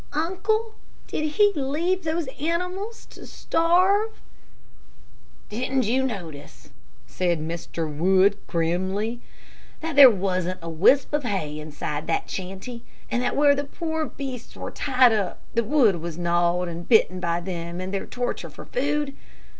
[0.13, 0.73] "Uncle,
[1.05, 4.09] did he leave those animals to starve?"
[5.49, 6.71] "Didn't you notice,"
[7.05, 7.87] said Mr.
[7.95, 9.21] Wood, grimly,
[9.81, 14.05] "that there wasn't a wisp of hay inside that shanty, and that where the poor
[14.07, 18.49] beasts were tied up the wood was knawed and bitten by them in their torture
[18.49, 19.13] for food?